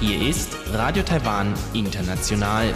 [0.00, 2.74] Hier ist Radio Taiwan International.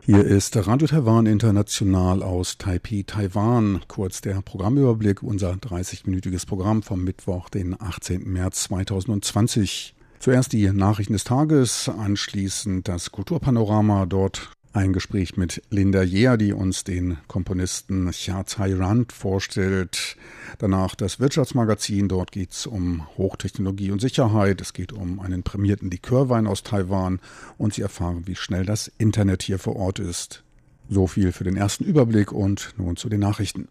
[0.00, 3.82] Hier ist Radio Taiwan International aus Taipei, Taiwan.
[3.86, 8.24] Kurz der Programmüberblick, unser 30-minütiges Programm vom Mittwoch, den 18.
[8.24, 9.94] März 2020.
[10.18, 14.06] Zuerst die Nachrichten des Tages, anschließend das Kulturpanorama.
[14.06, 20.16] Dort ein Gespräch mit Linda Jeer, die uns den Komponisten Chia Tsai Rand vorstellt.
[20.58, 22.08] Danach das Wirtschaftsmagazin.
[22.08, 24.60] Dort geht es um Hochtechnologie und Sicherheit.
[24.60, 27.20] Es geht um einen prämierten Likörwein aus Taiwan.
[27.56, 30.44] Und Sie erfahren, wie schnell das Internet hier vor Ort ist.
[30.90, 33.68] So viel für den ersten Überblick und nun zu den Nachrichten.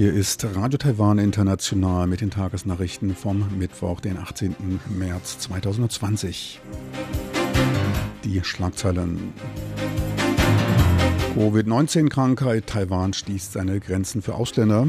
[0.00, 4.80] Hier ist Radio Taiwan International mit den Tagesnachrichten vom Mittwoch, den 18.
[4.88, 6.58] März 2020.
[8.24, 9.34] Die Schlagzeilen.
[11.34, 12.66] Covid-19-Krankheit.
[12.66, 14.86] Taiwan schließt seine Grenzen für Ausländer.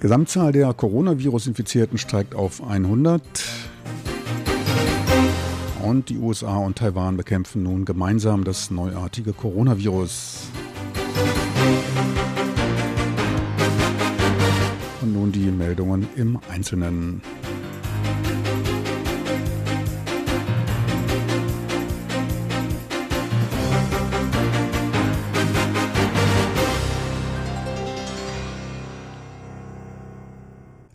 [0.00, 3.22] Gesamtzahl der Coronavirus-Infizierten steigt auf 100.
[5.82, 10.48] Und die USA und Taiwan bekämpfen nun gemeinsam das neuartige Coronavirus.
[15.02, 17.20] Und nun die Meldungen im Einzelnen.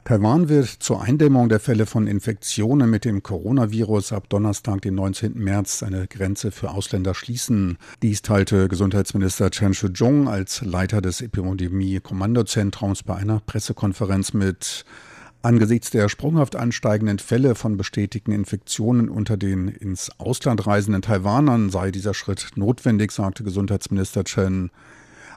[0.07, 5.33] Taiwan wird zur Eindämmung der Fälle von Infektionen mit dem Coronavirus ab Donnerstag, den 19.
[5.33, 7.77] März, seine Grenze für Ausländer schließen.
[8.01, 14.85] Dies teilte Gesundheitsminister Chen Shih-chung als Leiter des Epidemie-Kommandozentrums bei einer Pressekonferenz mit.
[15.41, 21.91] Angesichts der sprunghaft ansteigenden Fälle von bestätigten Infektionen unter den ins Ausland reisenden Taiwanern sei
[21.91, 24.71] dieser Schritt notwendig, sagte Gesundheitsminister Chen.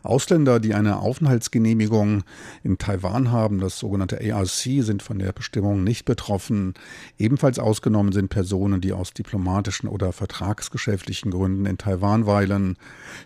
[0.02, 2.22] Ausländer, die eine Aufenthaltsgenehmigung
[2.62, 6.74] in Taiwan haben, das sogenannte ARC, sind von der Bestimmung nicht betroffen.
[7.18, 12.76] Ebenfalls ausgenommen sind Personen, die aus diplomatischen oder vertragsgeschäftlichen Gründen in Taiwan weilen.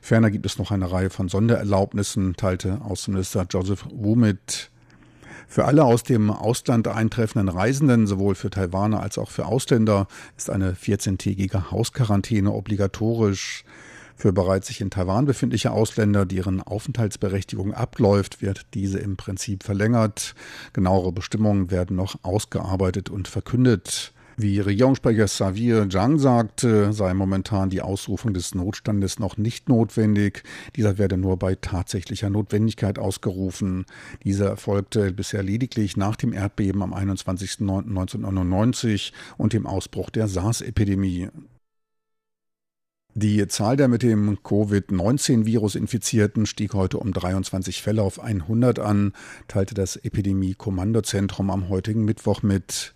[0.01, 4.71] Ferner gibt es noch eine Reihe von Sondererlaubnissen, teilte Außenminister Joseph Wu mit.
[5.47, 10.51] Für alle aus dem Ausland eintreffenden Reisenden, sowohl für Taiwaner als auch für Ausländer, ist
[10.51, 13.65] eine 14-tägige Hausquarantäne obligatorisch.
[14.17, 20.35] Für bereits sich in Taiwan befindliche Ausländer, deren Aufenthaltsberechtigung abläuft, wird diese im Prinzip verlängert.
[20.73, 24.15] Genauere Bestimmungen werden noch ausgearbeitet und verkündet.
[24.37, 30.43] Wie Regierungssprecher Xavier Zhang sagte, sei momentan die Ausrufung des Notstandes noch nicht notwendig.
[30.75, 33.87] Dieser werde nur bei tatsächlicher Notwendigkeit ausgerufen.
[34.25, 41.29] Dieser erfolgte bisher lediglich nach dem Erdbeben am 21.09.1999 und dem Ausbruch der SARS-Epidemie.
[43.17, 49.13] Die Zahl der mit dem Covid-19-Virus Infizierten stieg heute um 23 Fälle auf 100 an,
[49.47, 52.93] teilte das Epidemie-Kommandozentrum am heutigen Mittwoch mit.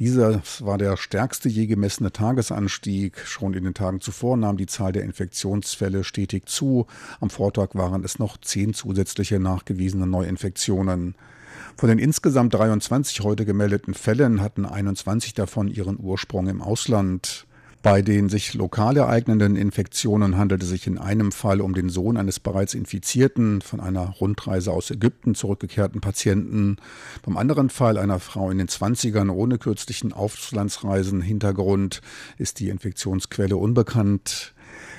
[0.00, 3.18] Dieser war der stärkste je gemessene Tagesanstieg.
[3.26, 6.86] Schon in den Tagen zuvor nahm die Zahl der Infektionsfälle stetig zu.
[7.20, 11.14] Am Vortag waren es noch zehn zusätzliche nachgewiesene Neuinfektionen.
[11.76, 17.46] Von den insgesamt 23 heute gemeldeten Fällen hatten 21 davon ihren Ursprung im Ausland.
[17.82, 22.16] Bei den sich lokal ereignenden Infektionen handelt es sich in einem Fall um den Sohn
[22.16, 26.76] eines bereits infizierten, von einer Rundreise aus Ägypten zurückgekehrten Patienten.
[27.22, 32.02] Beim anderen Fall einer Frau in den 20ern ohne kürzlichen Auslandsreisen Hintergrund
[32.38, 34.54] ist die Infektionsquelle unbekannt.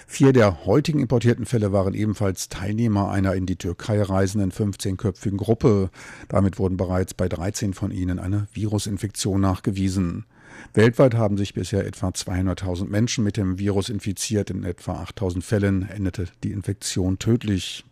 [0.06, 5.90] Vier der heutigen importierten Fälle waren ebenfalls Teilnehmer einer in die Türkei reisenden 15-köpfigen Gruppe.
[6.28, 10.26] Damit wurden bereits bei 13 von ihnen eine Virusinfektion nachgewiesen.
[10.74, 14.50] Weltweit haben sich bisher etwa 200.000 Menschen mit dem Virus infiziert.
[14.50, 17.86] In etwa 8.000 Fällen endete die Infektion tödlich.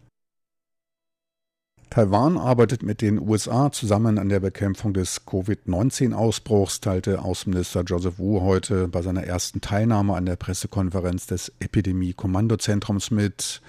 [1.92, 8.40] Taiwan arbeitet mit den USA zusammen an der Bekämpfung des Covid-19-Ausbruchs, teilte Außenminister Joseph Wu
[8.40, 13.62] heute bei seiner ersten Teilnahme an der Pressekonferenz des Epidemie-Kommandozentrums mit.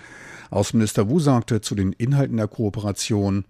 [0.51, 3.45] Außenminister Wu sagte zu den Inhalten der Kooperation,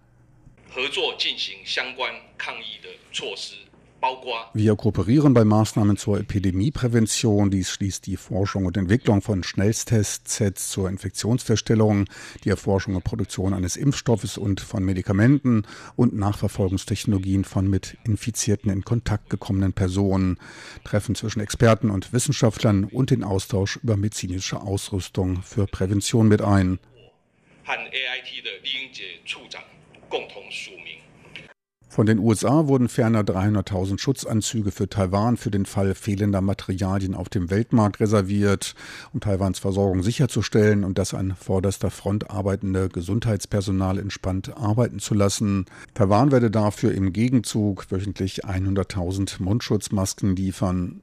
[4.02, 7.52] 合作进行相关抗疫的措施 wir kooperieren bei Maßnahmen zur Epidemieprävention.
[7.52, 12.06] Dies schließt die Forschung und Entwicklung von Schnellstsets zur Infektionsfeststellung,
[12.44, 15.64] die Erforschung und Produktion eines Impfstoffes und von Medikamenten
[15.96, 20.38] und Nachverfolgungstechnologien von mit Infizierten in Kontakt gekommenen Personen,
[20.84, 26.80] Treffen zwischen Experten und Wissenschaftlern und den Austausch über medizinische Ausrüstung für Prävention mit ein.
[27.68, 29.62] 和 AIT 的李英杰处长
[30.08, 31.00] 共同署名。
[31.93, 37.29] Von den USA wurden ferner 300.000 Schutzanzüge für Taiwan für den Fall fehlender Materialien auf
[37.29, 38.75] dem Weltmarkt reserviert,
[39.13, 45.67] um Taiwans Versorgung sicherzustellen und das an vorderster Front arbeitende Gesundheitspersonal entspannt arbeiten zu lassen.
[45.93, 51.03] Taiwan werde dafür im Gegenzug wöchentlich 100.000 Mundschutzmasken liefern.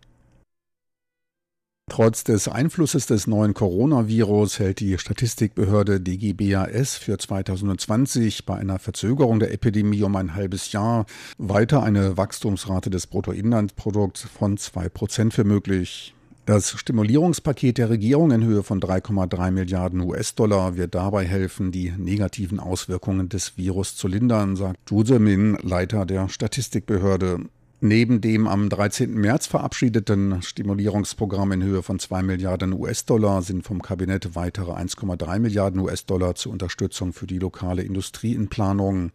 [1.89, 9.39] Trotz des Einflusses des neuen Coronavirus hält die Statistikbehörde DGBAS für 2020 bei einer Verzögerung
[9.39, 11.07] der Epidemie um ein halbes Jahr
[11.39, 16.13] weiter eine Wachstumsrate des Bruttoinlandsprodukts von 2% für möglich.
[16.45, 22.59] Das Stimulierungspaket der Regierung in Höhe von 3,3 Milliarden US-Dollar wird dabei helfen, die negativen
[22.59, 27.49] Auswirkungen des Virus zu lindern, sagt Zhu Zemin, Leiter der Statistikbehörde.
[27.81, 29.13] Neben dem am 13.
[29.13, 35.79] März verabschiedeten Stimulierungsprogramm in Höhe von 2 Milliarden US-Dollar sind vom Kabinett weitere 1,3 Milliarden
[35.79, 39.13] US-Dollar zur Unterstützung für die lokale Industrie in Planung.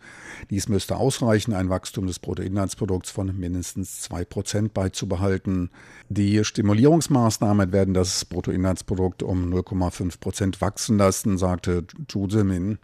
[0.49, 5.69] Dies müsste ausreichen, ein Wachstum des Bruttoinlandsprodukts von mindestens 2 Prozent beizubehalten.
[6.09, 12.79] Die Stimulierungsmaßnahmen werden das Bruttoinlandsprodukt um 0,5 Prozent wachsen lassen, sagte Zhu Zemin.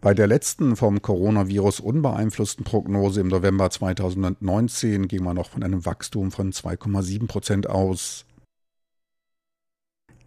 [0.00, 5.84] Bei der letzten vom Coronavirus unbeeinflussten Prognose im November 2019 ging man noch von einem
[5.84, 8.24] Wachstum von 2,7 Prozent aus.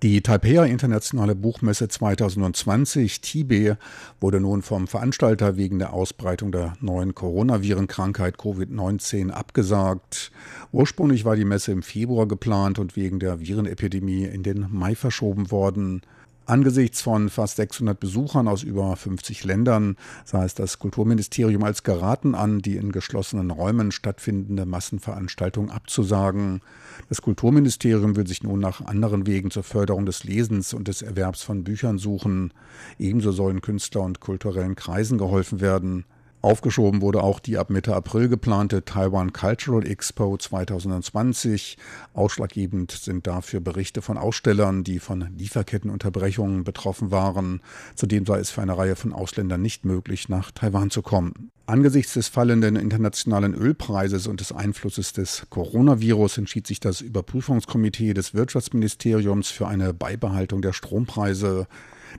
[0.03, 3.77] Die Taipei Internationale Buchmesse 2020, TIBE,
[4.19, 10.31] wurde nun vom Veranstalter wegen der Ausbreitung der neuen Coronavirenkrankheit Covid-19 abgesagt.
[10.71, 15.49] Ursprünglich war die Messe im Februar geplant und wegen der Virenepidemie in den Mai verschoben
[15.49, 16.01] worden.
[16.51, 19.95] Angesichts von fast 600 Besuchern aus über 50 Ländern
[20.25, 26.59] sah es das Kulturministerium als geraten an, die in geschlossenen Räumen stattfindende Massenveranstaltung abzusagen.
[27.07, 31.41] Das Kulturministerium will sich nun nach anderen Wegen zur Förderung des Lesens und des Erwerbs
[31.41, 32.53] von Büchern suchen.
[32.99, 36.03] Ebenso sollen Künstler und kulturellen Kreisen geholfen werden.
[36.41, 41.77] Aufgeschoben wurde auch die ab Mitte April geplante Taiwan Cultural Expo 2020.
[42.15, 47.61] Ausschlaggebend sind dafür Berichte von Ausstellern, die von Lieferkettenunterbrechungen betroffen waren.
[47.93, 51.51] Zudem sei es für eine Reihe von Ausländern nicht möglich, nach Taiwan zu kommen.
[51.67, 58.33] Angesichts des fallenden internationalen Ölpreises und des Einflusses des Coronavirus entschied sich das Überprüfungskomitee des
[58.33, 61.67] Wirtschaftsministeriums für eine Beibehaltung der Strompreise.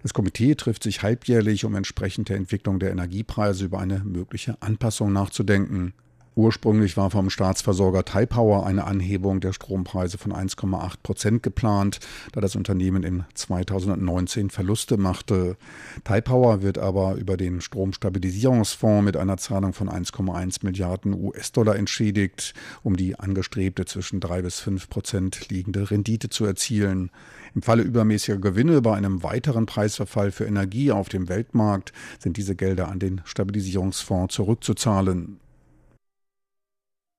[0.03, 5.13] Das Komitee trifft sich halbjährlich, um entsprechend der Entwicklung der Energiepreise über eine mögliche Anpassung
[5.13, 5.93] nachzudenken.
[6.35, 12.01] Ursprünglich war vom Staatsversorger Taipower eine Anhebung der Strompreise von 1,8 Prozent geplant,
[12.33, 15.59] da das Unternehmen in 2019 Verluste machte.
[16.05, 22.97] Taipower wird aber über den Stromstabilisierungsfonds mit einer Zahlung von 1,1 Milliarden US-Dollar entschädigt, um
[22.97, 27.11] die angestrebte zwischen 3 bis 5 Prozent liegende Rendite zu erzielen.
[27.55, 32.57] Im Falle übermäßiger Gewinne bei einem weiteren Preisverfall für Energie auf dem Weltmarkt sind diese
[32.57, 35.42] Gelder an den Stabilisierungsfonds zurückzuzahlen.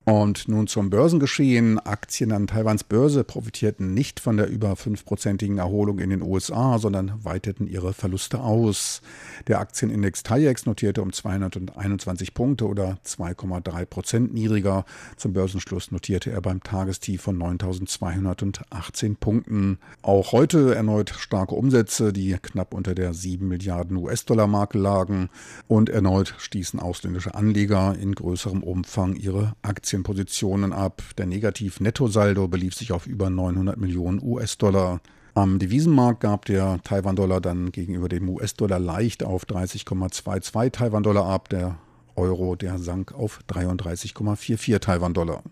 [0.06, 1.80] Und nun zum Börsengeschehen.
[1.80, 7.24] Aktien an Taiwans Börse profitierten nicht von der über fünfprozentigen Erholung in den USA, sondern
[7.24, 9.02] weiteten ihre Verluste aus.
[9.48, 14.84] Der Aktienindex TAIEX notierte um 221 Punkte oder 2,3 Prozent niedriger.
[15.16, 19.80] Zum Börsenschluss notierte er beim Tagestief von 9.218 Punkten.
[20.02, 25.30] Auch heute erneut starke Umsätze, die knapp unter der 7 Milliarden US-Dollar-Marke lagen.
[25.70, 31.04] Und erneut stießen ausländische Anleger in größerem Umfang ihre Aktien Aktienpositionen ab.
[31.20, 35.02] Der Negativ-Nettosaldo belief sich auf über 900 Millionen US-Dollar.
[35.36, 41.50] Am Devisenmarkt gab der Taiwan-Dollar dann gegenüber dem US-Dollar leicht auf 30,22 Taiwan-Dollar ab.
[41.50, 41.78] Der
[42.16, 45.44] Euro, der sank auf 33,44 Taiwan-Dollar.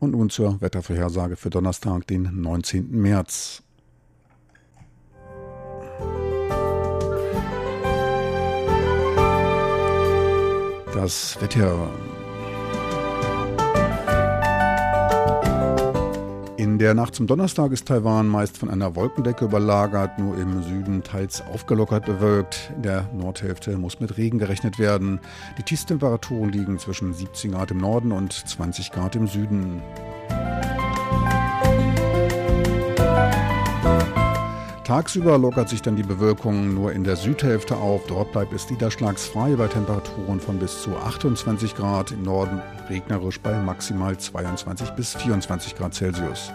[0.00, 2.90] Und nun zur Wettervorhersage für Donnerstag, den 19.
[2.90, 3.62] März.
[10.92, 11.90] Das Wetter
[16.66, 21.04] In der Nacht zum Donnerstag ist Taiwan meist von einer Wolkendecke überlagert, nur im Süden
[21.04, 22.72] teils aufgelockert bewölkt.
[22.74, 25.20] In der Nordhälfte muss mit Regen gerechnet werden.
[25.58, 29.80] Die Tiefstemperaturen liegen zwischen 17 Grad im Norden und 20 Grad im Süden.
[34.86, 38.06] Tagsüber lockert sich dann die Bewölkung nur in der Südhälfte auf.
[38.06, 43.60] Dort bleibt es niederschlagsfrei bei Temperaturen von bis zu 28 Grad, im Norden regnerisch bei
[43.60, 46.52] maximal 22 bis 24 Grad Celsius.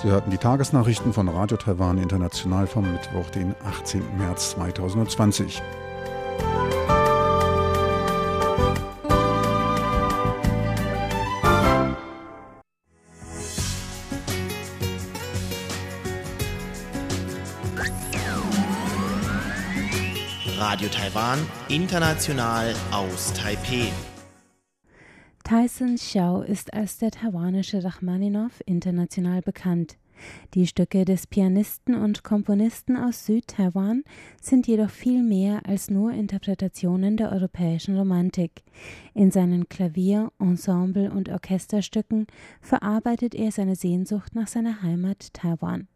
[0.00, 4.16] Sie hörten die Tagesnachrichten von Radio Taiwan International vom Mittwoch, den 18.
[4.16, 5.62] März 2020.
[21.04, 23.92] Taiwan, international aus Taipeh.
[25.44, 29.98] Tyson Xiao ist als der taiwanische Rachmaninow international bekannt.
[30.54, 34.02] Die Stücke des Pianisten und Komponisten aus Südtaiwan
[34.40, 38.62] sind jedoch viel mehr als nur Interpretationen der europäischen Romantik.
[39.12, 42.26] In seinen Klavier-, Ensemble- und Orchesterstücken
[42.62, 45.86] verarbeitet er seine Sehnsucht nach seiner Heimat Taiwan.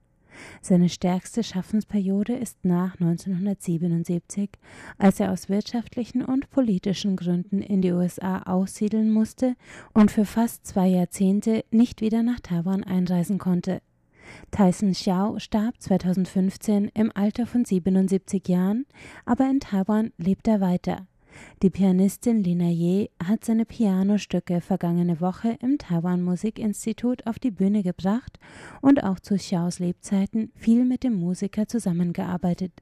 [0.60, 4.50] Seine stärkste Schaffensperiode ist nach 1977,
[4.98, 9.54] als er aus wirtschaftlichen und politischen Gründen in die USA aussiedeln musste
[9.94, 13.80] und für fast zwei Jahrzehnte nicht wieder nach Taiwan einreisen konnte.
[14.50, 18.86] Tyson Xiao starb 2015 im Alter von 77 Jahren,
[19.24, 21.06] aber in Taiwan lebt er weiter.
[21.62, 27.82] Die Pianistin Lina Ye hat seine Pianostücke vergangene Woche im Taiwan Musikinstitut auf die Bühne
[27.82, 28.38] gebracht
[28.80, 32.72] und auch zu Xiaos Lebzeiten viel mit dem Musiker zusammengearbeitet.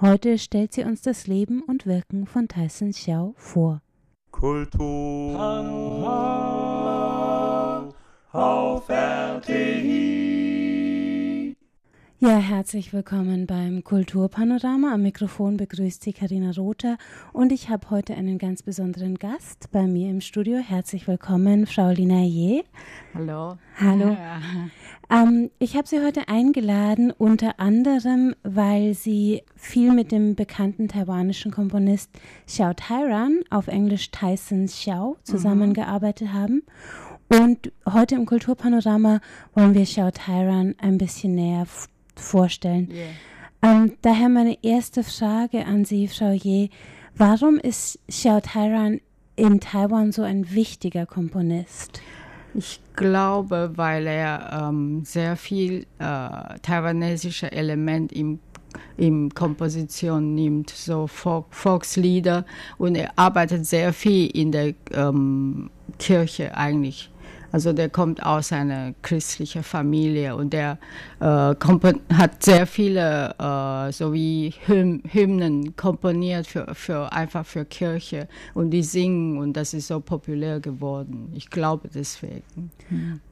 [0.00, 3.82] Heute stellt sie uns das Leben und Wirken von Tyson Xiao vor.
[4.30, 5.38] Kultur
[8.32, 10.17] auf RTI.
[12.20, 14.92] Ja, herzlich willkommen beim Kulturpanorama.
[14.92, 16.98] Am Mikrofon begrüßt Sie Karina Rother
[17.32, 20.58] und ich habe heute einen ganz besonderen Gast bei mir im Studio.
[20.58, 22.64] Herzlich willkommen, Frau Lina Je.
[23.14, 23.56] Hallo.
[23.80, 24.16] Hallo.
[25.10, 31.52] Ähm, ich habe Sie heute eingeladen, unter anderem, weil Sie viel mit dem bekannten taiwanischen
[31.52, 32.10] Komponist
[32.48, 36.32] Xiao Tairan, auf Englisch Tyson Xiao, zusammengearbeitet mhm.
[36.32, 36.62] haben.
[37.28, 39.20] Und heute im Kulturpanorama
[39.54, 41.66] wollen wir Xiao Tairan ein bisschen näher
[42.20, 42.88] vorstellen.
[42.90, 43.06] Yeah.
[43.60, 46.70] Ähm, daher meine erste Frage an Sie, Frau Ye.
[47.16, 49.00] Warum ist Xiao Tairan
[49.34, 52.00] in Taiwan so ein wichtiger Komponist?
[52.54, 58.40] Ich glaube, weil er ähm, sehr viel äh, taiwanesische Element im
[58.96, 62.44] in Komposition nimmt, so Folk, Volkslieder
[62.76, 67.10] und er arbeitet sehr viel in der ähm, Kirche eigentlich.
[67.50, 70.78] Also der kommt aus einer christlichen Familie und der
[71.20, 71.54] äh,
[72.14, 78.70] hat sehr viele äh, so wie Hym Hymnen komponiert für, für einfach für Kirche und
[78.70, 81.32] die singen und das ist so populär geworden.
[81.34, 82.70] Ich glaube deswegen.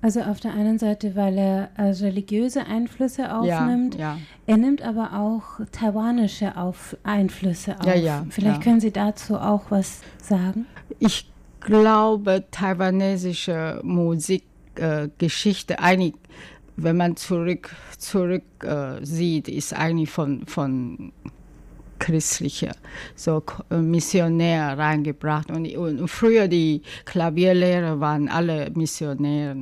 [0.00, 4.18] Also auf der einen Seite, weil er äh, religiöse Einflüsse aufnimmt, ja, ja.
[4.46, 7.94] er nimmt aber auch taiwanische auf Einflüsse auf.
[7.94, 10.66] Ja, Vielleicht können Sie dazu auch was sagen?
[10.98, 11.30] Ich
[11.66, 16.12] glaube, taiwanesische Musikgeschichte, äh,
[16.76, 21.12] wenn man zurück, zurück äh, sieht, ist eigentlich von, von
[21.98, 22.72] christlicher,
[23.14, 25.50] so äh, Missionär reingebracht.
[25.50, 29.56] Und, und früher die Klavierlehrer waren alle Missionäre.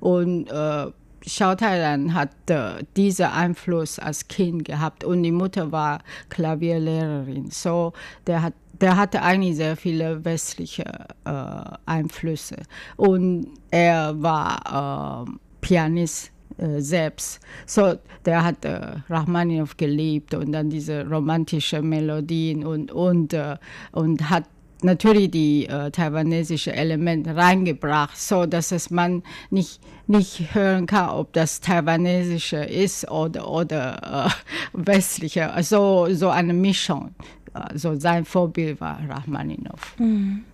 [0.00, 0.86] Und äh,
[1.24, 7.50] Xiao Tailan hat äh, diesen Einfluss als Kind gehabt und die Mutter war Klavierlehrerin.
[7.50, 7.92] So,
[8.26, 10.84] der hat der hatte eigentlich sehr viele westliche
[11.24, 12.56] äh, Einflüsse
[12.96, 17.40] und er war äh, Pianist äh, selbst.
[17.66, 23.56] So, der hat äh, Rachmaninow geliebt und dann diese romantische Melodien und und äh,
[23.92, 24.44] und hat
[24.84, 31.32] natürlich die äh, taiwanesische Elemente reingebracht, so dass es man nicht nicht hören kann, ob
[31.34, 34.30] das taiwanesische ist oder oder äh,
[34.72, 37.14] westliche, also so eine Mischung
[37.52, 39.98] also sein Vorbild war Rachmaninow.
[39.98, 40.44] Mhm.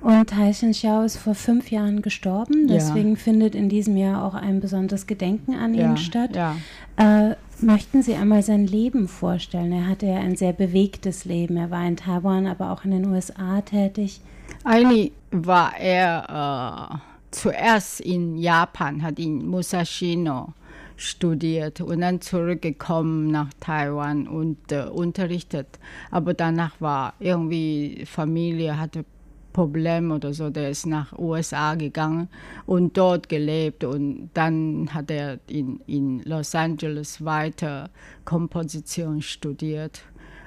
[0.00, 3.16] Und Taishin Xiao ist vor fünf Jahren gestorben, deswegen ja.
[3.16, 6.34] findet in diesem Jahr auch ein besonderes Gedenken an ja, ihn statt.
[6.34, 6.56] Ja.
[6.96, 9.72] Äh, möchten Sie einmal sein Leben vorstellen?
[9.72, 11.56] Er hatte ja ein sehr bewegtes Leben.
[11.56, 14.20] Er war in Taiwan, aber auch in den USA tätig.
[14.64, 16.96] Eigentlich war er äh,
[17.30, 20.54] zuerst in Japan, hat in Musashino
[20.96, 25.78] studiert und dann zurückgekommen nach Taiwan und äh, unterrichtet.
[26.10, 29.04] Aber danach war irgendwie Familie hatte
[29.52, 32.28] Problem oder so, der ist nach USA gegangen
[32.66, 37.90] und dort gelebt und dann hat er in, in Los Angeles weiter
[38.24, 40.02] Komposition studiert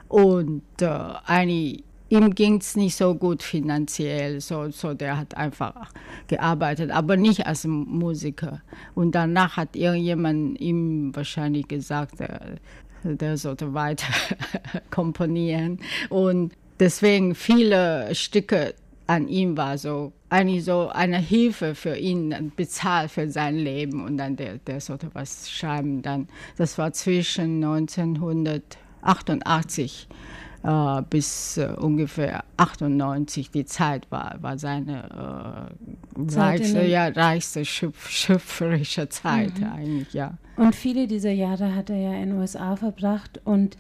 [0.08, 0.88] und äh,
[1.26, 1.84] eigentlich
[2.14, 5.92] ihm ging es nicht so gut finanziell, so, so der hat einfach
[6.28, 8.62] gearbeitet, aber nicht als Musiker.
[8.94, 12.58] Und danach hat irgendjemand ihm wahrscheinlich gesagt, der,
[13.04, 14.14] der sollte weiter
[14.92, 15.80] komponieren.
[16.10, 18.76] Und deswegen viele Stücke
[19.08, 24.18] an ihm war so eigentlich so eine Hilfe für ihn, bezahlt für sein Leben und
[24.18, 26.02] dann der, der sollte was schreiben.
[26.02, 30.08] Dann, das war zwischen 1988
[30.64, 35.70] äh, bis äh, ungefähr 98 die Zeit war, war seine
[36.18, 39.66] äh, reichste, ja, reichste schöpf schöpferische Zeit mhm.
[39.66, 40.38] eigentlich, ja.
[40.56, 43.78] Und viele dieser Jahre hat er ja in den USA verbracht und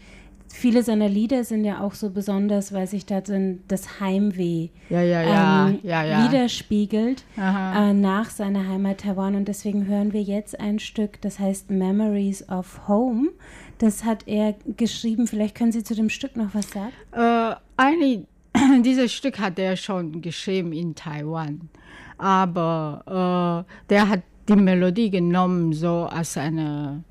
[0.47, 5.67] viele seiner Lieder sind ja auch so besonders, weil sich da das Heimweh Ja, ja,
[5.67, 9.35] ähm, ja, widerspiegelt äh, nach seiner Heimat Taiwan.
[9.35, 13.29] Und deswegen hören wir jetzt ein Stück, das heißt Memories of Home.
[13.77, 15.27] Das hat er geschrieben.
[15.27, 16.93] Vielleicht können Sie zu dem Stück noch was sagen?
[17.11, 18.21] Äh, eigentlich,
[18.83, 21.69] dieses Stück hat er schon geschrieben in Taiwan.
[22.17, 27.03] Aber äh, der hat die Melodie genommen, so als eine,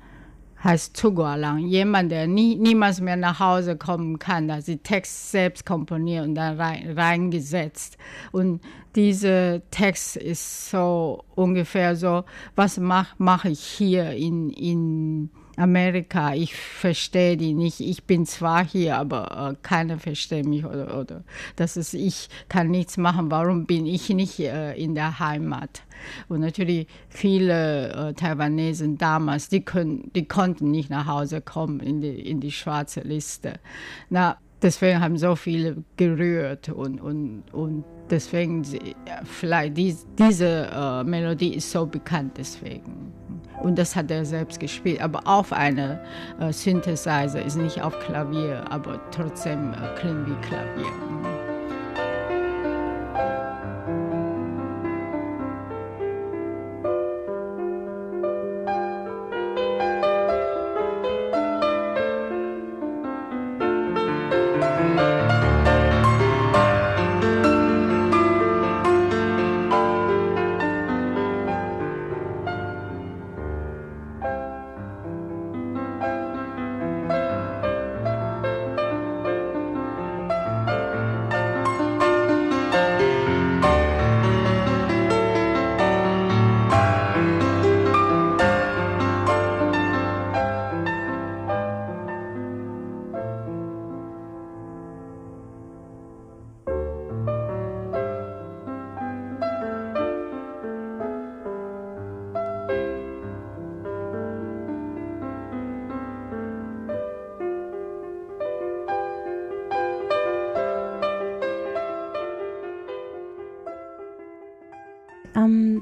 [0.63, 5.65] heißt Zugualang, jemand, der nie, niemals mehr nach Hause kommen kann, der die Text selbst
[5.65, 7.97] komponiert und dann rein, reingesetzt.
[8.31, 8.61] Und
[8.95, 12.23] dieser Text ist so ungefähr so,
[12.55, 17.79] was mache mach ich hier in, in Amerika, ich verstehe die nicht.
[17.79, 21.23] Ich bin zwar hier, aber äh, keiner versteht mich oder, oder
[21.55, 23.29] das ist, ich kann nichts machen.
[23.29, 25.83] Warum bin ich nicht äh, in der Heimat?
[26.27, 32.01] Und natürlich viele äh, Taiwanesen damals, die, können, die konnten nicht nach Hause kommen in
[32.01, 33.59] die, in die schwarze Liste.
[34.09, 41.03] Na, deswegen haben so viele gerührt und, und, und deswegen ja, vielleicht dies, diese äh,
[41.03, 43.13] Melodie ist so bekannt deswegen.
[43.63, 45.99] Und das hat er selbst gespielt, aber auf eine
[46.39, 51.32] äh, Synthesizer, ist nicht auf Klavier, aber trotzdem äh, klingt wie Klavier.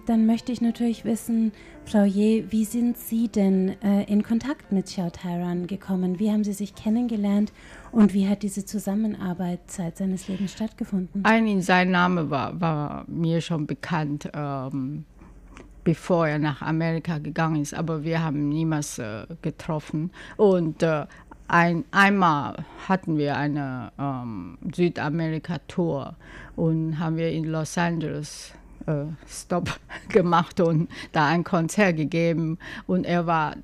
[0.05, 1.51] Dann möchte ich natürlich wissen,
[1.85, 6.19] Frau Je, wie sind Sie denn äh, in Kontakt mit Xiao Tairan gekommen?
[6.19, 7.51] Wie haben Sie sich kennengelernt
[7.91, 11.23] und wie hat diese Zusammenarbeit Zeit seines Lebens stattgefunden?
[11.23, 15.05] Eigentlich sein Name war, war mir schon bekannt, ähm,
[15.83, 20.11] bevor er nach Amerika gegangen ist, aber wir haben niemals äh, getroffen.
[20.37, 21.05] Und äh,
[21.47, 26.15] ein, einmal hatten wir eine ähm, Südamerika-Tour
[26.55, 28.53] und haben wir in Los Angeles
[28.85, 32.57] äh, Stop gemacht und da ein Konzert gegeben.
[32.87, 33.55] Und er war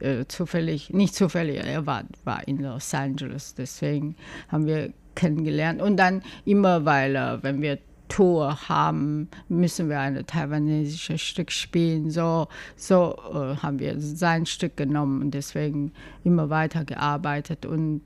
[0.00, 3.54] äh, zufällig, nicht zufällig, er war, war in Los Angeles.
[3.54, 4.16] Deswegen
[4.48, 5.80] haben wir kennengelernt.
[5.80, 12.10] Und dann immer, weil äh, wenn wir Tour haben, müssen wir ein taiwanesisches Stück spielen.
[12.10, 17.64] So, so äh, haben wir sein Stück genommen und deswegen immer weiter gearbeitet.
[17.64, 18.02] Und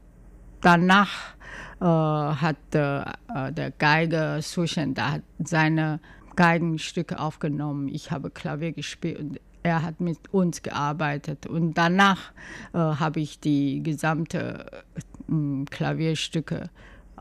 [0.60, 1.34] danach
[1.80, 6.00] äh, hat äh, äh, der Geiger Sushen da seine
[6.38, 7.88] Geigenstücke aufgenommen.
[7.88, 11.48] Ich habe Klavier gespielt und er hat mit uns gearbeitet.
[11.48, 12.30] Und danach
[12.72, 16.70] äh, habe ich die gesamte äh, Klavierstücke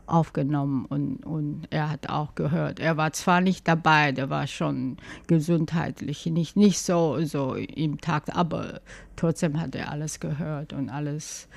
[0.06, 2.78] aufgenommen und, und er hat auch gehört.
[2.78, 8.34] Er war zwar nicht dabei, der war schon gesundheitlich nicht, nicht so, so im Takt,
[8.36, 8.80] aber
[9.16, 11.48] trotzdem hat er alles gehört und alles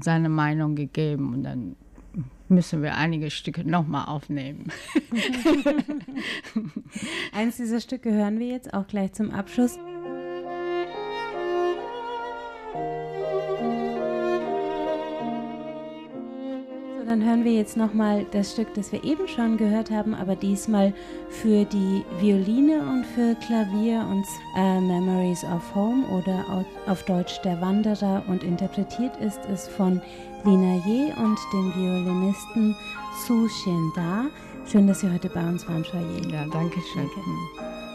[0.00, 1.74] seine Meinung gegeben und dann
[2.48, 4.72] müssen wir einige Stücke nochmal aufnehmen.
[7.32, 9.78] Eins dieser Stücke hören wir jetzt auch gleich zum Abschluss.
[17.10, 20.94] Dann hören wir jetzt nochmal das Stück, das wir eben schon gehört haben, aber diesmal
[21.28, 24.24] für die Violine und für Klavier und
[24.56, 30.00] äh, Memories of Home oder auf, auf Deutsch Der Wanderer und interpretiert ist es von
[30.44, 32.76] Lina Ye und dem Violinisten
[33.26, 34.26] Su Xian Da.
[34.70, 36.30] Schön, dass Sie heute bei uns waren, Ye.
[36.30, 37.10] Ja, danke schön.
[37.16, 37.89] Danke.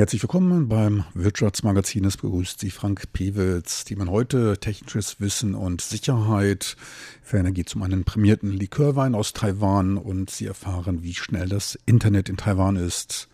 [0.00, 2.06] Herzlich willkommen beim Wirtschaftsmagazin.
[2.06, 3.84] Es begrüßt Sie Frank Pewitz.
[3.84, 6.78] Die man heute technisches Wissen und Sicherheit.
[7.22, 11.78] Ferner geht es um einen prämierten Likörwein aus Taiwan und Sie erfahren, wie schnell das
[11.84, 13.28] Internet in Taiwan ist.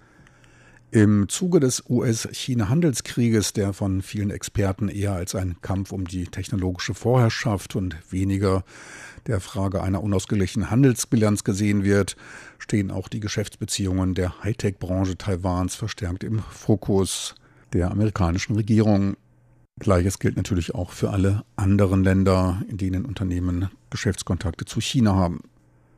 [0.92, 6.94] Im Zuge des US-China-Handelskrieges, der von vielen Experten eher als ein Kampf um die technologische
[6.94, 8.64] Vorherrschaft und weniger
[9.26, 12.16] der Frage einer unausgeglichenen Handelsbilanz gesehen wird,
[12.58, 17.34] stehen auch die Geschäftsbeziehungen der Hightech-Branche Taiwans verstärkt im Fokus
[17.72, 19.16] der amerikanischen Regierung.
[19.80, 25.40] Gleiches gilt natürlich auch für alle anderen Länder, in denen Unternehmen Geschäftskontakte zu China haben.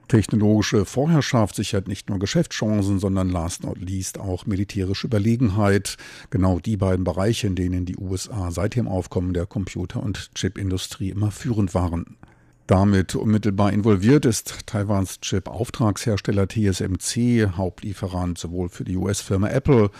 [0.09, 5.97] Technologische Vorherrschaft sichert nicht nur Geschäftschancen, sondern last not least auch militärische Überlegenheit.
[6.31, 11.11] Genau die beiden Bereiche, in denen die USA seit dem Aufkommen der Computer- und Chipindustrie
[11.11, 12.17] immer führend waren.
[12.67, 19.91] Damit unmittelbar involviert ist Taiwans Chip-Auftragshersteller TSMC, Hauptlieferant sowohl für die US-Firma Apple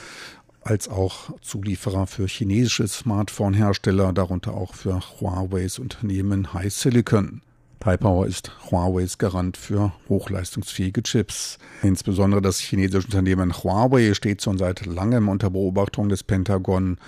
[0.63, 7.41] als auch Zulieferer für chinesische Smartphone-Hersteller, darunter auch für Huaweis Unternehmen High Silicon.
[7.81, 11.59] Taipower ist Huaweis Garant für hochleistungsfähige Chips.
[11.83, 16.99] Insbesondere das chinesische Unternehmen Huawei steht schon seit langem unter Beobachtung des Pentagon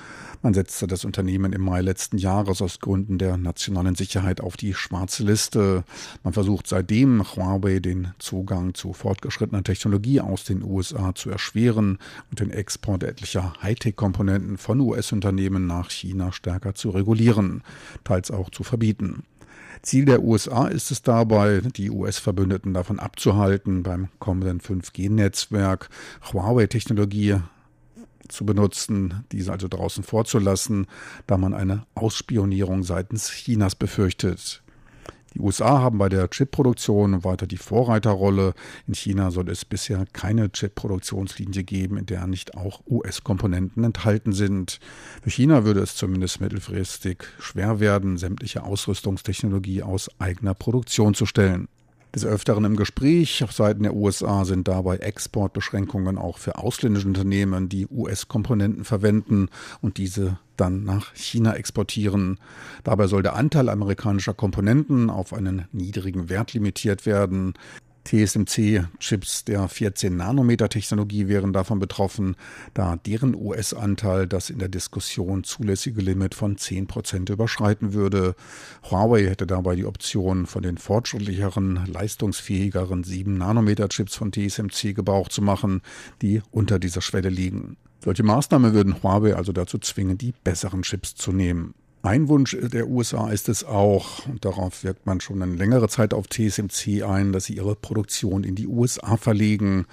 [0.42, 4.72] man setzte das Unternehmen im Mai letzten Jahres aus Gründen der nationalen Sicherheit auf die
[4.72, 5.84] schwarze Liste.
[6.22, 11.98] Man versucht seitdem, Huawei den Zugang zu fortgeschrittener Technologie aus den USA zu erschweren
[12.30, 17.62] und den Export etlicher Hightech-Komponenten von US-Unternehmen nach China stärker zu regulieren,
[18.04, 19.24] teils auch zu verbieten.
[19.82, 25.88] Ziel der USA ist es dabei, die US-Verbündeten davon abzuhalten, beim kommenden 5G-Netzwerk
[26.32, 27.36] Huawei-Technologie
[28.28, 30.86] zu benutzen, diese also draußen vorzulassen,
[31.26, 34.62] da man eine Ausspionierung seitens Chinas befürchtet.
[35.34, 38.54] Die USA haben bei der Chipproduktion weiter die Vorreiterrolle.
[38.86, 44.80] In China soll es bisher keine Chip-Produktionslinie geben, in der nicht auch US-Komponenten enthalten sind.
[45.22, 51.68] Für China würde es zumindest mittelfristig schwer werden, sämtliche Ausrüstungstechnologie aus eigener Produktion zu stellen.
[52.14, 57.68] Des Öfteren im Gespräch auf Seiten der USA sind dabei Exportbeschränkungen auch für ausländische Unternehmen,
[57.68, 59.48] die US-Komponenten verwenden
[59.80, 62.38] und diese dann nach China exportieren.
[62.82, 67.54] Dabei soll der Anteil amerikanischer Komponenten auf einen niedrigen Wert limitiert werden.
[68.04, 72.36] TSMC-Chips der 14-Nanometer-Technologie wären davon betroffen,
[72.74, 78.34] da deren US-Anteil das in der Diskussion zulässige Limit von 10 Prozent überschreiten würde.
[78.90, 85.82] Huawei hätte dabei die Option, von den fortschrittlicheren, leistungsfähigeren 7-Nanometer-Chips von TSMC Gebrauch zu machen,
[86.22, 87.76] die unter dieser Schwelle liegen.
[88.02, 91.74] Solche Maßnahmen würden Huawei also dazu zwingen, die besseren Chips zu nehmen.
[92.02, 96.14] Ein Wunsch der USA ist es auch, und darauf wirkt man schon eine längere Zeit
[96.14, 99.84] auf TSMC ein, dass sie ihre Produktion in die USA verlegen.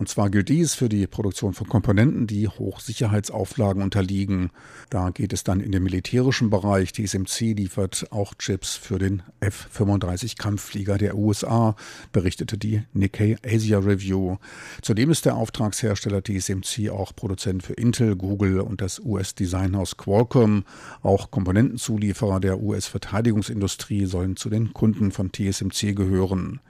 [0.00, 4.48] Und zwar gilt dies für die Produktion von Komponenten, die Hochsicherheitsauflagen unterliegen.
[4.88, 6.94] Da geht es dann in den militärischen Bereich.
[6.94, 11.76] TSMC liefert auch Chips für den F-35 Kampfflieger der USA,
[12.12, 14.38] berichtete die Nikkei Asia Review.
[14.80, 20.64] Zudem ist der Auftragshersteller TSMC auch Produzent für Intel, Google und das US-Designhaus Qualcomm.
[21.02, 26.60] Auch Komponentenzulieferer der US-Verteidigungsindustrie sollen zu den Kunden von TSMC gehören.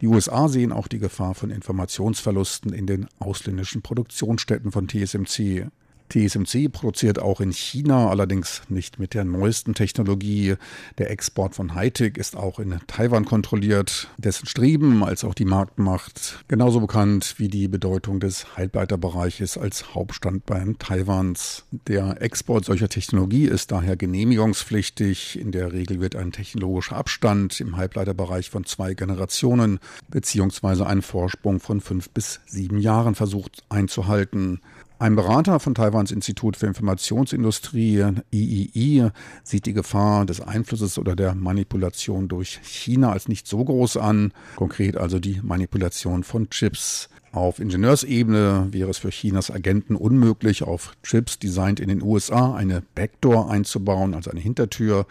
[0.00, 5.66] Die USA sehen auch die Gefahr von Informationsverlusten in den ausländischen Produktionsstätten von TSMC.
[6.08, 10.54] TSMC produziert auch in China, allerdings nicht mit der neuesten Technologie.
[10.98, 14.08] Der Export von Hightech ist auch in Taiwan kontrolliert.
[14.18, 20.78] Dessen Streben als auch die Marktmacht genauso bekannt wie die Bedeutung des Halbleiterbereiches als Hauptstandbein
[20.78, 21.64] Taiwans.
[21.88, 25.38] Der Export solcher Technologie ist daher genehmigungspflichtig.
[25.40, 31.60] In der Regel wird ein technologischer Abstand im Halbleiterbereich von zwei Generationen beziehungsweise ein Vorsprung
[31.60, 34.60] von fünf bis sieben Jahren versucht einzuhalten.
[34.98, 39.10] Ein Berater von Taiwans Institut für Informationsindustrie, III,
[39.44, 44.32] sieht die Gefahr des Einflusses oder der Manipulation durch China als nicht so groß an,
[44.56, 47.10] konkret also die Manipulation von Chips.
[47.30, 52.82] Auf Ingenieursebene wäre es für Chinas Agenten unmöglich, auf Chips designt in den USA eine
[52.94, 55.06] Backdoor einzubauen, also eine Hintertür.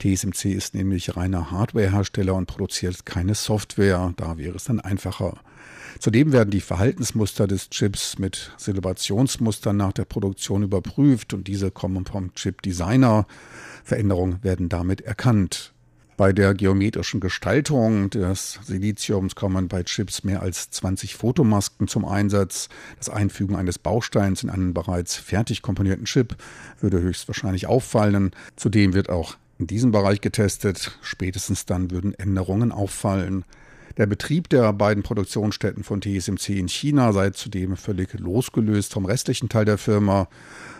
[0.00, 4.12] TSMC ist nämlich reiner Hardwarehersteller und produziert keine Software.
[4.16, 5.38] Da wäre es dann einfacher.
[5.98, 12.06] Zudem werden die Verhaltensmuster des Chips mit Celebrationsmustern nach der Produktion überprüft und diese kommen
[12.06, 13.26] vom Chip-Designer.
[13.84, 15.72] Veränderungen werden damit erkannt.
[16.18, 22.68] Bei der geometrischen Gestaltung des Siliziums kommen bei Chips mehr als 20 Fotomasken zum Einsatz.
[22.96, 26.34] Das Einfügen eines Bausteins in einen bereits fertig komponierten Chip
[26.80, 28.32] würde höchstwahrscheinlich auffallen.
[28.56, 30.98] Zudem wird auch in diesem Bereich getestet.
[31.02, 33.44] Spätestens dann würden Änderungen auffallen.
[33.98, 39.48] Der Betrieb der beiden Produktionsstätten von TSMC in China sei zudem völlig losgelöst vom restlichen
[39.48, 40.28] Teil der Firma.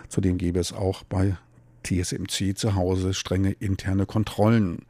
[0.08, 1.36] Zudem gäbe es auch bei
[1.82, 4.86] TSMC zu Hause strenge interne Kontrollen.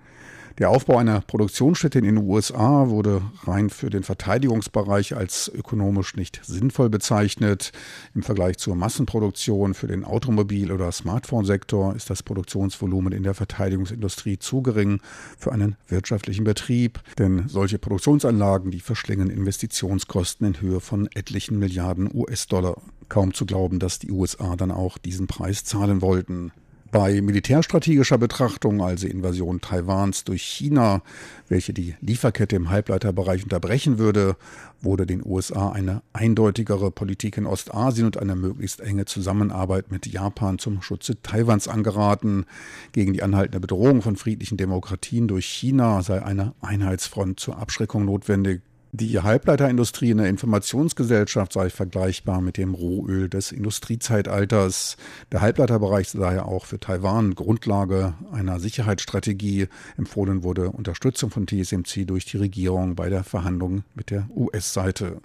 [0.59, 6.41] Der Aufbau einer Produktionsstätte in den USA wurde rein für den Verteidigungsbereich als ökonomisch nicht
[6.45, 7.71] sinnvoll bezeichnet.
[8.13, 14.41] Im Vergleich zur Massenproduktion für den Automobil- oder Smartphone-Sektor ist das Produktionsvolumen in der Verteidigungsindustrie
[14.41, 15.01] zu gering
[15.39, 16.99] für einen wirtschaftlichen Betrieb.
[17.19, 22.83] Denn solche Produktionsanlagen, die verschlingen Investitionskosten in Höhe von etlichen Milliarden US-Dollar.
[23.09, 26.51] Kaum zu glauben, dass die USA dann auch diesen Preis zahlen wollten.
[26.91, 31.03] Bei militärstrategischer Betrachtung, also Invasion Taiwans durch China,
[31.47, 34.37] welche die Lieferkette im Halbleiterbereich unterbrechen würde,
[34.81, 40.59] wurde den USA eine eindeutigere Politik in Ostasien und eine möglichst enge Zusammenarbeit mit Japan
[40.59, 42.47] zum Schutze Taiwans angeraten.
[42.93, 48.63] Gegen die anhaltende Bedrohung von friedlichen Demokratien durch China sei eine Einheitsfront zur Abschreckung notwendig.
[48.93, 54.97] Die Halbleiterindustrie in der Informationsgesellschaft sei vergleichbar mit dem Rohöl des Industriezeitalters.
[55.31, 59.69] Der Halbleiterbereich sei auch für Taiwan Grundlage einer Sicherheitsstrategie.
[59.99, 65.21] Empfohlen wurde Unterstützung von TSMC durch die Regierung bei der Verhandlung mit der US-Seite.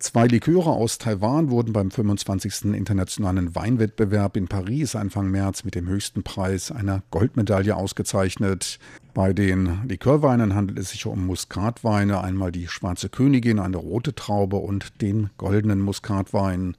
[0.00, 2.72] Zwei Liköre aus Taiwan wurden beim 25.
[2.72, 8.78] Internationalen Weinwettbewerb in Paris Anfang März mit dem höchsten Preis einer Goldmedaille ausgezeichnet.
[9.18, 14.58] Bei den Likörweinen handelt es sich um Muskatweine, einmal die Schwarze Königin, eine rote Traube
[14.58, 16.76] und den goldenen Muskatwein.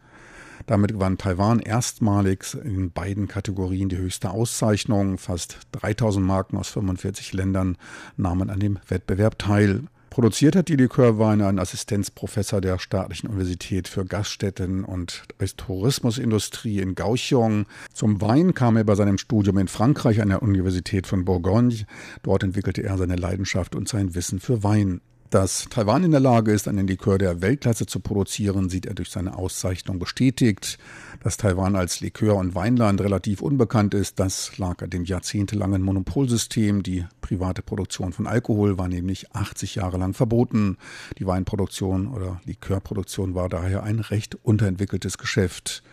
[0.66, 5.18] Damit gewann Taiwan erstmalig in beiden Kategorien die höchste Auszeichnung.
[5.18, 7.76] Fast 3000 Marken aus 45 Ländern
[8.16, 9.82] nahmen an dem Wettbewerb teil.
[10.20, 15.24] Produziert hat die Likörweine ein Assistenzprofessor der Staatlichen Universität für Gaststätten und
[15.56, 17.68] Tourismusindustrie in Kaohsiung.
[17.94, 21.86] Zum Wein kam er bei seinem Studium in Frankreich an der Universität von Bourgogne.
[22.22, 25.00] Dort entwickelte er seine Leidenschaft und sein Wissen für Wein.
[25.30, 29.12] Dass Taiwan in der Lage ist, einen Likör der Weltklasse zu produzieren, sieht er durch
[29.12, 30.80] seine Auszeichnung bestätigt.
[31.24, 36.82] Dass Taiwan als Likör- und Weinland relativ unbekannt ist, das lag an dem jahrzehntelangen Monopolsystem.
[36.82, 40.78] Die private Produktion von Alkohol war nämlich 80 Jahre lang verboten.
[41.20, 45.84] Die Weinproduktion oder Likörproduktion war daher ein recht unterentwickeltes Geschäft.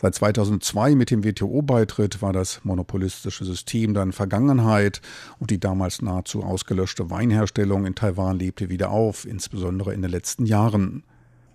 [0.00, 5.00] Seit 2002 mit dem WTO-Beitritt war das monopolistische System dann Vergangenheit
[5.38, 10.46] und die damals nahezu ausgelöschte Weinherstellung in Taiwan lebte wieder auf, insbesondere in den letzten
[10.46, 11.02] Jahren.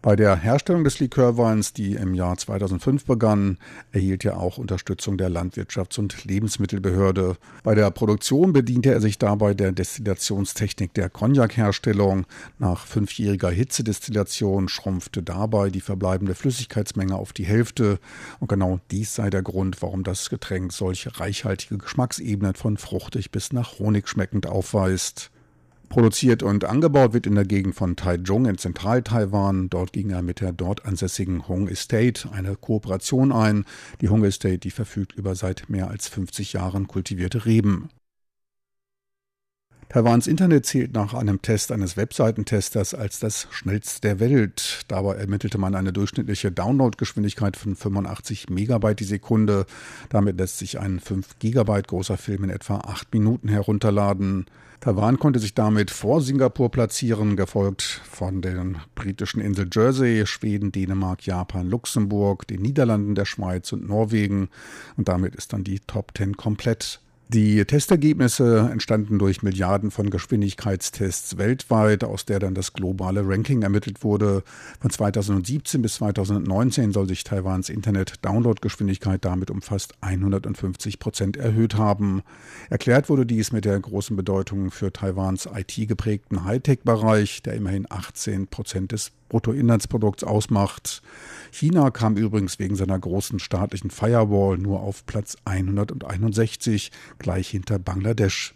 [0.03, 3.59] Bei der Herstellung des Likörweins, die im Jahr 2005 begann,
[3.91, 7.37] erhielt er auch Unterstützung der Landwirtschafts- und Lebensmittelbehörde.
[7.61, 12.25] Bei der Produktion bediente er sich dabei der Destillationstechnik der Cognac-Herstellung.
[12.57, 17.99] Nach fünfjähriger Hitzedestillation schrumpfte dabei die verbleibende Flüssigkeitsmenge auf die Hälfte.
[18.39, 23.53] Und genau dies sei der Grund, warum das Getränk solch reichhaltige Geschmacksebenen von fruchtig bis
[23.53, 25.29] nach Honig schmeckend aufweist.
[25.91, 29.69] Produziert und angebaut wird in der Gegend von Taichung in Zentral-Taiwan.
[29.69, 33.65] Dort ging er mit der dort ansässigen Hong Estate eine Kooperation ein.
[33.99, 37.89] Die Hong Estate, die verfügt über seit mehr als 50 Jahren kultivierte Reben.
[39.89, 44.85] Taiwans Internet zählt nach einem Test eines Webseitentesters als das schnellste der Welt.
[44.87, 49.65] Dabei ermittelte man eine durchschnittliche Downloadgeschwindigkeit von 85 Megabyte die Sekunde.
[50.07, 54.45] Damit lässt sich ein 5 Gigabyte großer Film in etwa 8 Minuten herunterladen.
[54.81, 61.23] Taiwan konnte sich damit vor Singapur platzieren, gefolgt von den britischen Insel Jersey, Schweden, Dänemark,
[61.23, 64.49] Japan, Luxemburg, den Niederlanden, der Schweiz und Norwegen.
[64.97, 66.99] Und damit ist dann die Top 10 komplett.
[67.33, 74.03] Die Testergebnisse entstanden durch Milliarden von Geschwindigkeitstests weltweit, aus der dann das globale Ranking ermittelt
[74.03, 74.43] wurde.
[74.81, 82.21] Von 2017 bis 2019 soll sich Taiwans Internet-Download-Geschwindigkeit damit um fast 150 Prozent erhöht haben.
[82.69, 88.91] Erklärt wurde dies mit der großen Bedeutung für Taiwans IT-geprägten Hightech-Bereich, der immerhin 18 Prozent
[88.91, 91.01] des Bruttoinlandsprodukts ausmacht.
[91.51, 98.55] China kam übrigens wegen seiner großen staatlichen Firewall nur auf Platz 161, gleich hinter Bangladesch.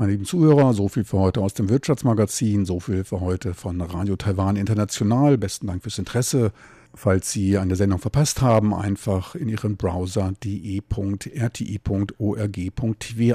[0.00, 3.78] Meine lieben Zuhörer, so viel für heute aus dem Wirtschaftsmagazin, so viel für heute von
[3.82, 5.36] Radio Taiwan International.
[5.36, 6.52] Besten Dank fürs Interesse.
[6.94, 10.96] Falls Sie eine Sendung verpasst haben, einfach in Ihren Browser de.rti.org.tv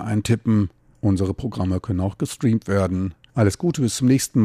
[0.02, 0.72] eintippen.
[1.02, 3.14] Unsere Programme können auch gestreamt werden.
[3.36, 4.44] Alles Gute, bis zum nächsten Mal.